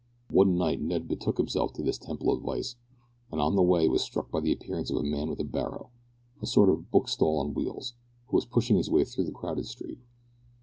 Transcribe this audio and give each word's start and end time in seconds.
One 0.31 0.57
night 0.57 0.81
Ned 0.81 1.07
betook 1.07 1.37
himself 1.37 1.73
to 1.73 1.83
this 1.83 1.99
temple 1.99 2.33
of 2.33 2.41
vice, 2.41 2.75
and 3.31 3.39
on 3.39 3.55
the 3.55 3.61
way 3.61 3.87
was 3.87 4.01
struck 4.01 4.31
by 4.31 4.39
the 4.39 4.51
appearance 4.51 4.89
of 4.89 4.97
a 4.97 5.03
man 5.03 5.29
with 5.29 5.39
a 5.39 5.43
barrow 5.43 5.91
a 6.41 6.47
sort 6.47 6.69
of 6.71 6.89
book 6.89 7.07
stall 7.07 7.37
on 7.37 7.53
wheels 7.53 7.93
who 8.25 8.35
was 8.37 8.45
pushing 8.47 8.77
his 8.77 8.89
way 8.89 9.03
through 9.05 9.25
the 9.25 9.31
crowded 9.31 9.67
street. 9.67 9.99